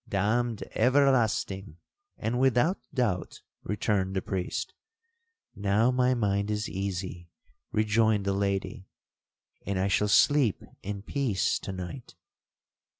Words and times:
'—'Damned 0.09 0.63
everlasting, 0.73 1.77
and 2.17 2.39
without 2.39 2.79
doubt,' 2.91 3.43
returned 3.61 4.15
the 4.15 4.21
priest. 4.23 4.73
'Now 5.55 5.91
my 5.91 6.15
mind 6.15 6.49
is 6.49 6.67
easy,' 6.67 7.29
rejoined 7.71 8.25
the 8.25 8.33
lady, 8.33 8.87
'and 9.63 9.77
I 9.77 9.89
shall 9.89 10.07
sleep 10.07 10.63
in 10.81 11.03
peace 11.03 11.59
to 11.59 11.71
night.' 11.71 12.15